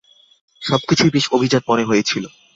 [0.61, 2.23] সবকিছুই বেশ অভিজাত মনে হয়েছিল।